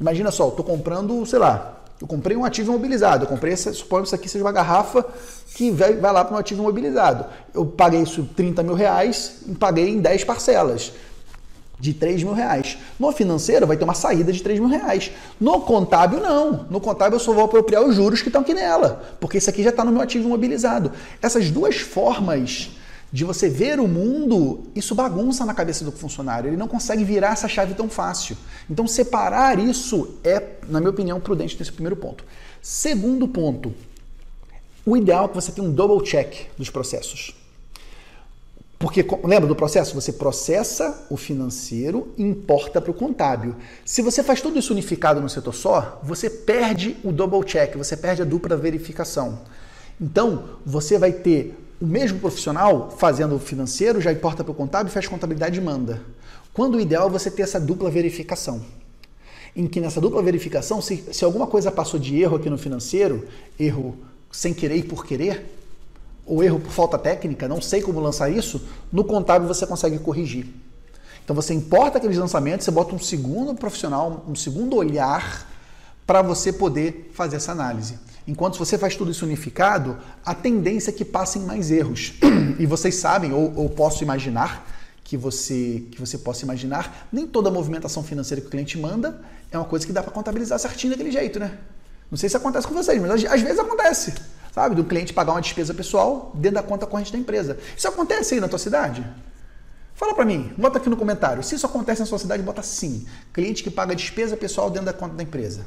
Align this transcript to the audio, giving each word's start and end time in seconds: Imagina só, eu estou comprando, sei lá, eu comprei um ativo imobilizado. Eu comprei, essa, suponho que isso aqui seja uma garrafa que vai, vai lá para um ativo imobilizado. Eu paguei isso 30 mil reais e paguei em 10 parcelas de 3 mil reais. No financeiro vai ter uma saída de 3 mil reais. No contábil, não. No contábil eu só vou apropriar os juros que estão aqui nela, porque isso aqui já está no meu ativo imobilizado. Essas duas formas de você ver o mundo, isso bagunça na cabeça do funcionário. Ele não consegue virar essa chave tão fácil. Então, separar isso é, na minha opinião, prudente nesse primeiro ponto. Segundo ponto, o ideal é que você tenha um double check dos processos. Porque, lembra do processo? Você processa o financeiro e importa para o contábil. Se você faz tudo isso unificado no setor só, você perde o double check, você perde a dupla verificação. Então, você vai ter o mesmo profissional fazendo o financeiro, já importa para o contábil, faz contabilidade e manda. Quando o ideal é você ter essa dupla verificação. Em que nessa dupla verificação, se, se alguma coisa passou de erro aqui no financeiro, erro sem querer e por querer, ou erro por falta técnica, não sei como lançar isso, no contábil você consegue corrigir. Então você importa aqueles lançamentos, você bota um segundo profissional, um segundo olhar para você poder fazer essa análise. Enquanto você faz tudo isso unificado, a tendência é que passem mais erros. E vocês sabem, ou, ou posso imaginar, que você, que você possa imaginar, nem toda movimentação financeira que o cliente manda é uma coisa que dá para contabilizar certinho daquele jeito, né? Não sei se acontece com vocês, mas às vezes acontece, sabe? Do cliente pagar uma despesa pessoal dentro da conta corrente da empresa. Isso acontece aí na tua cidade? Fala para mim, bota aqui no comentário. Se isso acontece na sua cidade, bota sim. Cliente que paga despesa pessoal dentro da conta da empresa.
Imagina 0.00 0.30
só, 0.30 0.44
eu 0.44 0.48
estou 0.48 0.64
comprando, 0.64 1.26
sei 1.26 1.38
lá, 1.38 1.80
eu 2.00 2.06
comprei 2.06 2.34
um 2.34 2.44
ativo 2.44 2.72
imobilizado. 2.72 3.24
Eu 3.24 3.28
comprei, 3.28 3.52
essa, 3.52 3.72
suponho 3.74 4.02
que 4.02 4.08
isso 4.08 4.14
aqui 4.14 4.28
seja 4.28 4.42
uma 4.42 4.52
garrafa 4.52 5.04
que 5.54 5.70
vai, 5.70 5.94
vai 5.94 6.12
lá 6.12 6.24
para 6.24 6.34
um 6.34 6.38
ativo 6.38 6.62
imobilizado. 6.62 7.26
Eu 7.52 7.66
paguei 7.66 8.00
isso 8.00 8.26
30 8.34 8.62
mil 8.62 8.74
reais 8.74 9.42
e 9.46 9.54
paguei 9.54 9.90
em 9.90 10.00
10 10.00 10.24
parcelas 10.24 10.92
de 11.78 11.92
3 11.92 12.22
mil 12.22 12.32
reais. 12.32 12.78
No 12.98 13.12
financeiro 13.12 13.66
vai 13.66 13.76
ter 13.76 13.84
uma 13.84 13.94
saída 13.94 14.32
de 14.32 14.42
3 14.42 14.58
mil 14.58 14.68
reais. 14.68 15.10
No 15.38 15.60
contábil, 15.60 16.20
não. 16.20 16.66
No 16.70 16.80
contábil 16.80 17.16
eu 17.16 17.20
só 17.20 17.34
vou 17.34 17.44
apropriar 17.44 17.82
os 17.82 17.94
juros 17.96 18.22
que 18.22 18.28
estão 18.28 18.40
aqui 18.40 18.54
nela, 18.54 19.02
porque 19.20 19.36
isso 19.36 19.50
aqui 19.50 19.62
já 19.62 19.70
está 19.70 19.84
no 19.84 19.92
meu 19.92 20.00
ativo 20.00 20.26
imobilizado. 20.26 20.92
Essas 21.20 21.50
duas 21.50 21.76
formas 21.76 22.70
de 23.12 23.24
você 23.24 23.48
ver 23.48 23.80
o 23.80 23.88
mundo, 23.88 24.64
isso 24.74 24.94
bagunça 24.94 25.44
na 25.44 25.52
cabeça 25.52 25.84
do 25.84 25.90
funcionário. 25.90 26.48
Ele 26.48 26.56
não 26.56 26.68
consegue 26.68 27.02
virar 27.02 27.32
essa 27.32 27.48
chave 27.48 27.74
tão 27.74 27.88
fácil. 27.88 28.36
Então, 28.68 28.86
separar 28.86 29.58
isso 29.58 30.16
é, 30.22 30.40
na 30.68 30.78
minha 30.78 30.90
opinião, 30.90 31.20
prudente 31.20 31.56
nesse 31.58 31.72
primeiro 31.72 31.96
ponto. 31.96 32.24
Segundo 32.62 33.26
ponto, 33.26 33.74
o 34.86 34.96
ideal 34.96 35.24
é 35.24 35.28
que 35.28 35.34
você 35.34 35.50
tenha 35.50 35.66
um 35.66 35.72
double 35.72 36.06
check 36.06 36.48
dos 36.56 36.70
processos. 36.70 37.34
Porque, 38.78 39.04
lembra 39.24 39.46
do 39.46 39.54
processo? 39.54 39.94
Você 39.94 40.12
processa 40.12 41.06
o 41.10 41.16
financeiro 41.16 42.14
e 42.16 42.22
importa 42.22 42.80
para 42.80 42.90
o 42.90 42.94
contábil. 42.94 43.56
Se 43.84 44.00
você 44.00 44.22
faz 44.22 44.40
tudo 44.40 44.58
isso 44.58 44.72
unificado 44.72 45.20
no 45.20 45.28
setor 45.28 45.52
só, 45.52 46.00
você 46.02 46.30
perde 46.30 46.96
o 47.04 47.12
double 47.12 47.44
check, 47.44 47.76
você 47.76 47.94
perde 47.94 48.22
a 48.22 48.24
dupla 48.24 48.56
verificação. 48.56 49.40
Então, 50.00 50.44
você 50.64 50.96
vai 50.96 51.12
ter 51.12 51.58
o 51.80 51.86
mesmo 51.86 52.18
profissional 52.18 52.90
fazendo 52.96 53.36
o 53.36 53.38
financeiro, 53.38 54.00
já 54.00 54.12
importa 54.12 54.44
para 54.44 54.52
o 54.52 54.54
contábil, 54.54 54.92
faz 54.92 55.08
contabilidade 55.08 55.58
e 55.58 55.62
manda. 55.62 56.02
Quando 56.52 56.74
o 56.74 56.80
ideal 56.80 57.08
é 57.08 57.10
você 57.10 57.30
ter 57.30 57.42
essa 57.42 57.58
dupla 57.58 57.90
verificação. 57.90 58.60
Em 59.56 59.66
que 59.66 59.80
nessa 59.80 60.00
dupla 60.00 60.22
verificação, 60.22 60.82
se, 60.82 61.04
se 61.10 61.24
alguma 61.24 61.46
coisa 61.46 61.72
passou 61.72 61.98
de 61.98 62.20
erro 62.20 62.36
aqui 62.36 62.50
no 62.50 62.58
financeiro, 62.58 63.26
erro 63.58 63.96
sem 64.30 64.52
querer 64.52 64.76
e 64.76 64.82
por 64.82 65.06
querer, 65.06 65.56
ou 66.26 66.44
erro 66.44 66.60
por 66.60 66.70
falta 66.70 66.98
técnica, 66.98 67.48
não 67.48 67.60
sei 67.60 67.82
como 67.82 67.98
lançar 67.98 68.30
isso, 68.30 68.62
no 68.92 69.02
contábil 69.02 69.48
você 69.48 69.66
consegue 69.66 69.98
corrigir. 69.98 70.46
Então 71.24 71.34
você 71.34 71.54
importa 71.54 71.98
aqueles 71.98 72.18
lançamentos, 72.18 72.64
você 72.64 72.70
bota 72.70 72.94
um 72.94 72.98
segundo 72.98 73.54
profissional, 73.54 74.24
um 74.28 74.34
segundo 74.34 74.76
olhar 74.76 75.48
para 76.06 76.22
você 76.22 76.52
poder 76.52 77.10
fazer 77.14 77.36
essa 77.36 77.52
análise. 77.52 77.98
Enquanto 78.30 78.60
você 78.60 78.78
faz 78.78 78.94
tudo 78.94 79.10
isso 79.10 79.24
unificado, 79.24 79.98
a 80.24 80.32
tendência 80.32 80.90
é 80.90 80.92
que 80.92 81.04
passem 81.04 81.42
mais 81.42 81.72
erros. 81.72 82.14
E 82.60 82.66
vocês 82.66 82.94
sabem, 82.96 83.32
ou, 83.32 83.52
ou 83.56 83.70
posso 83.70 84.04
imaginar, 84.04 84.66
que 85.02 85.16
você, 85.16 85.84
que 85.90 85.98
você 85.98 86.18
possa 86.18 86.44
imaginar, 86.44 87.08
nem 87.10 87.26
toda 87.26 87.50
movimentação 87.50 88.04
financeira 88.04 88.40
que 88.40 88.46
o 88.46 88.50
cliente 88.50 88.78
manda 88.78 89.20
é 89.50 89.56
uma 89.56 89.64
coisa 89.64 89.84
que 89.86 89.92
dá 89.92 90.02
para 90.02 90.12
contabilizar 90.12 90.58
certinho 90.58 90.92
daquele 90.92 91.10
jeito, 91.10 91.40
né? 91.40 91.58
Não 92.10 92.18
sei 92.18 92.28
se 92.28 92.36
acontece 92.36 92.68
com 92.68 92.74
vocês, 92.74 93.00
mas 93.00 93.24
às 93.24 93.40
vezes 93.40 93.58
acontece, 93.58 94.14
sabe? 94.52 94.76
Do 94.76 94.84
cliente 94.84 95.12
pagar 95.12 95.32
uma 95.32 95.40
despesa 95.40 95.74
pessoal 95.74 96.30
dentro 96.34 96.56
da 96.56 96.62
conta 96.62 96.86
corrente 96.86 97.10
da 97.10 97.18
empresa. 97.18 97.58
Isso 97.76 97.88
acontece 97.88 98.34
aí 98.34 98.40
na 98.40 98.48
tua 98.48 98.58
cidade? 98.58 99.04
Fala 99.94 100.14
para 100.14 100.24
mim, 100.24 100.52
bota 100.56 100.78
aqui 100.78 100.88
no 100.88 100.96
comentário. 100.96 101.42
Se 101.42 101.54
isso 101.54 101.66
acontece 101.66 102.00
na 102.00 102.06
sua 102.06 102.18
cidade, 102.18 102.42
bota 102.42 102.62
sim. 102.62 103.06
Cliente 103.32 103.64
que 103.64 103.70
paga 103.70 103.96
despesa 103.96 104.36
pessoal 104.36 104.70
dentro 104.70 104.86
da 104.86 104.92
conta 104.92 105.14
da 105.14 105.22
empresa. 105.22 105.66